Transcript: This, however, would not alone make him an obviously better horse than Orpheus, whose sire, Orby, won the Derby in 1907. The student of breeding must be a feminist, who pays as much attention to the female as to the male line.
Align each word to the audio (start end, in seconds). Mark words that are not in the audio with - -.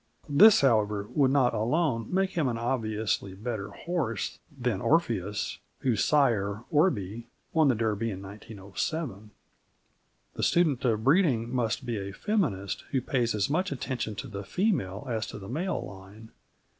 This, 0.27 0.61
however, 0.61 1.07
would 1.13 1.29
not 1.29 1.53
alone 1.53 2.11
make 2.11 2.31
him 2.31 2.47
an 2.47 2.57
obviously 2.57 3.35
better 3.35 3.67
horse 3.69 4.39
than 4.51 4.81
Orpheus, 4.81 5.59
whose 5.81 6.03
sire, 6.03 6.63
Orby, 6.73 7.25
won 7.53 7.67
the 7.67 7.75
Derby 7.75 8.09
in 8.09 8.19
1907. 8.19 9.29
The 10.33 10.41
student 10.41 10.83
of 10.85 11.03
breeding 11.03 11.53
must 11.53 11.85
be 11.85 11.97
a 11.99 12.13
feminist, 12.13 12.83
who 12.89 12.99
pays 12.99 13.35
as 13.35 13.47
much 13.47 13.71
attention 13.71 14.15
to 14.15 14.27
the 14.27 14.43
female 14.43 15.05
as 15.07 15.27
to 15.27 15.37
the 15.37 15.47
male 15.47 15.85
line. 15.85 16.31